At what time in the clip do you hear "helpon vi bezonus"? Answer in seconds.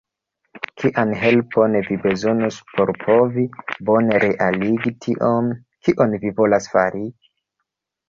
1.23-2.57